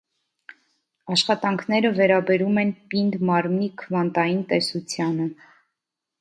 [1.15, 5.29] Աշխատանքները վերաբերում են պինդ մարմնի քվանտային տեսությանը։